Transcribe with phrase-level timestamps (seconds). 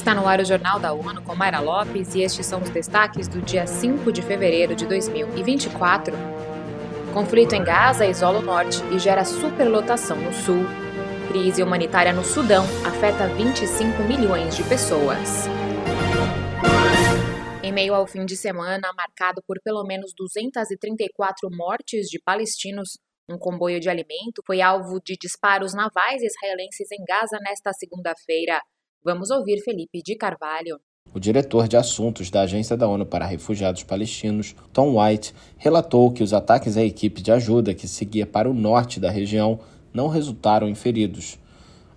[0.00, 3.28] Está no ar o Jornal da ONU com Mayra Lopes e estes são os destaques
[3.28, 6.16] do dia 5 de fevereiro de 2024.
[7.12, 10.64] Conflito em Gaza isola o norte e gera superlotação no sul.
[11.28, 15.44] Crise humanitária no Sudão afeta 25 milhões de pessoas.
[17.62, 22.96] Em meio ao fim de semana marcado por pelo menos 234 mortes de palestinos,
[23.28, 28.62] um comboio de alimento foi alvo de disparos navais israelenses em Gaza nesta segunda-feira.
[29.02, 30.78] Vamos ouvir Felipe de Carvalho.
[31.14, 36.22] O diretor de assuntos da Agência da ONU para Refugiados Palestinos, Tom White, relatou que
[36.22, 39.58] os ataques à equipe de ajuda que seguia para o norte da região
[39.94, 41.38] não resultaram em feridos.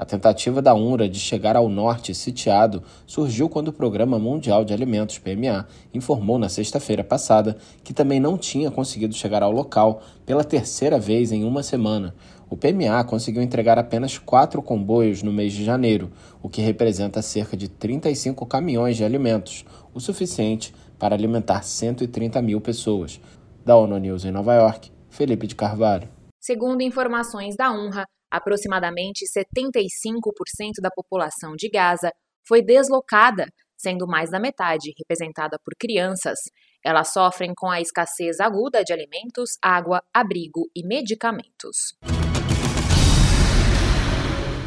[0.00, 4.72] A tentativa da UNRWA de chegar ao norte sitiado surgiu quando o Programa Mundial de
[4.72, 10.42] Alimentos, PMA, informou na sexta-feira passada que também não tinha conseguido chegar ao local pela
[10.42, 12.14] terceira vez em uma semana,
[12.48, 16.10] o PMA conseguiu entregar apenas quatro comboios no mês de janeiro,
[16.42, 22.58] o que representa cerca de 35 caminhões de alimentos, o suficiente para alimentar 130 mil
[22.58, 23.20] pessoas.
[23.66, 26.08] Da ONU News em Nova York, Felipe de Carvalho.
[26.40, 32.12] Segundo informações da UNRWA, aproximadamente 75% da população de Gaza
[32.46, 36.38] foi deslocada, sendo mais da metade representada por crianças.
[36.84, 41.94] Elas sofrem com a escassez aguda de alimentos, água, abrigo e medicamentos.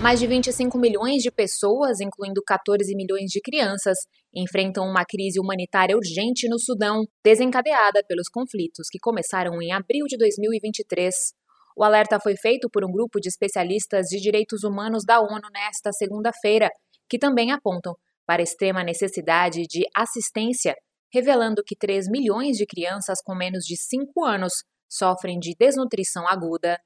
[0.00, 3.98] Mais de 25 milhões de pessoas, incluindo 14 milhões de crianças,
[4.32, 10.16] enfrentam uma crise humanitária urgente no Sudão, desencadeada pelos conflitos que começaram em abril de
[10.16, 11.34] 2023.
[11.78, 15.92] O alerta foi feito por um grupo de especialistas de direitos humanos da ONU nesta
[15.92, 16.68] segunda-feira,
[17.08, 17.94] que também apontam
[18.26, 20.74] para extrema necessidade de assistência,
[21.12, 26.78] revelando que 3 milhões de crianças com menos de 5 anos sofrem de desnutrição aguda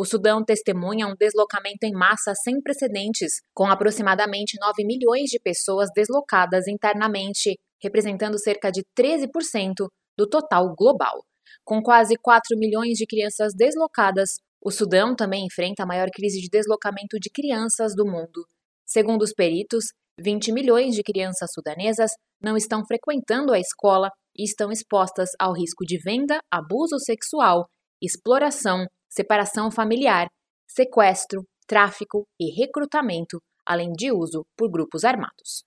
[0.00, 5.90] o Sudão testemunha um deslocamento em massa sem precedentes, com aproximadamente 9 milhões de pessoas
[5.94, 11.20] deslocadas internamente, representando cerca de 13% do total global.
[11.64, 16.48] Com quase 4 milhões de crianças deslocadas, o Sudão também enfrenta a maior crise de
[16.48, 18.46] deslocamento de crianças do mundo.
[18.86, 19.86] Segundo os peritos,
[20.20, 22.12] 20 milhões de crianças sudanesas
[22.42, 27.66] não estão frequentando a escola e estão expostas ao risco de venda, abuso sexual,
[28.02, 30.28] exploração separação familiar,
[30.68, 35.64] sequestro, tráfico e recrutamento, além de uso por grupos armados.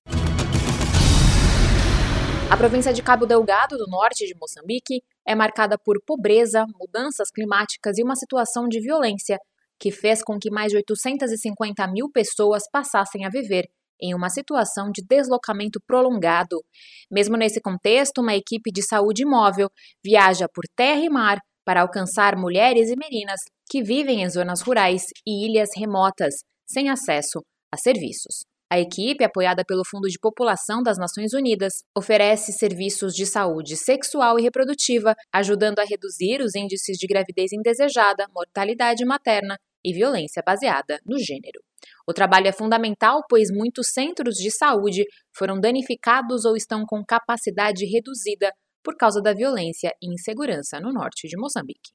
[2.50, 7.98] A província de Cabo Delgado, do norte de Moçambique, é marcada por pobreza, mudanças climáticas
[7.98, 9.38] e uma situação de violência
[9.80, 13.66] que fez com que mais de 850 mil pessoas passassem a viver
[14.02, 16.62] em uma situação de deslocamento prolongado.
[17.10, 19.70] Mesmo nesse contexto, uma equipe de saúde móvel
[20.04, 23.40] viaja por terra e mar para alcançar mulheres e meninas
[23.70, 26.36] que vivem em zonas rurais e ilhas remotas,
[26.66, 27.42] sem acesso
[27.74, 28.44] a serviços.
[28.74, 34.40] A equipe, apoiada pelo Fundo de População das Nações Unidas, oferece serviços de saúde sexual
[34.40, 41.00] e reprodutiva, ajudando a reduzir os índices de gravidez indesejada, mortalidade materna e violência baseada
[41.06, 41.62] no gênero.
[42.08, 45.04] O trabalho é fundamental, pois muitos centros de saúde
[45.38, 48.52] foram danificados ou estão com capacidade reduzida
[48.84, 51.92] por causa da violência e insegurança no norte de Moçambique.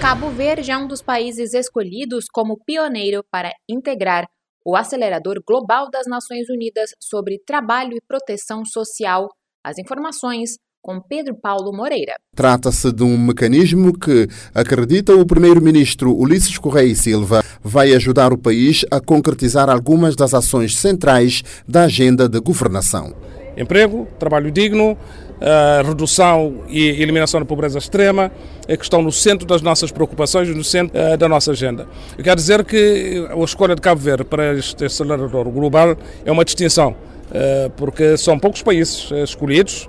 [0.00, 4.28] Cabo Verde é um dos países escolhidos como pioneiro para integrar
[4.64, 9.28] o acelerador global das Nações Unidas sobre trabalho e proteção social.
[9.64, 10.50] As informações
[10.80, 12.14] com Pedro Paulo Moreira.
[12.36, 18.38] Trata-se de um mecanismo que, acredita o primeiro-ministro Ulisses Correia e Silva, vai ajudar o
[18.38, 23.16] país a concretizar algumas das ações centrais da agenda de governação
[23.60, 24.96] emprego, trabalho digno,
[25.40, 28.30] a redução e eliminação da pobreza extrema,
[28.66, 31.86] que estão no centro das nossas preocupações e no centro uh, da nossa agenda.
[32.16, 36.44] Eu quero dizer que a escolha de Cabo Verde para este acelerador global é uma
[36.44, 39.88] distinção, uh, porque são poucos países escolhidos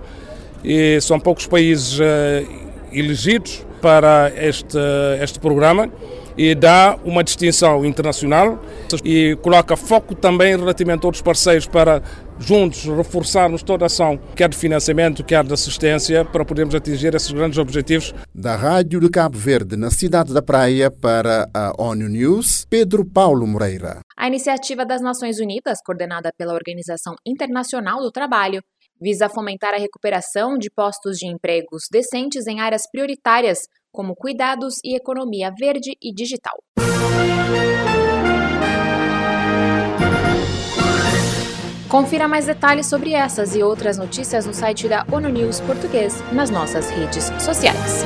[0.64, 2.00] e são poucos países
[2.92, 4.78] elegidos para este,
[5.22, 5.90] este programa
[6.38, 8.64] e dá uma distinção internacional
[9.04, 12.02] e coloca foco também relativamente a outros parceiros para
[12.40, 17.31] juntos reforçarmos toda a ação, quer de financiamento, quer de assistência, para podermos atingir esses
[17.31, 18.14] grandes objetivos.
[18.34, 23.46] Da Rádio de Cabo Verde, na cidade da Praia, para a ONU News, Pedro Paulo
[23.46, 24.00] Moreira.
[24.18, 28.62] A iniciativa das Nações Unidas, coordenada pela Organização Internacional do Trabalho,
[29.00, 33.60] visa fomentar a recuperação de postos de empregos decentes em áreas prioritárias
[33.92, 36.57] como cuidados e economia verde e digital.
[41.90, 46.51] Confira mais detalhes sobre essas e outras notícias no site da ONU News Português nas
[46.51, 48.06] nossas redes sociais.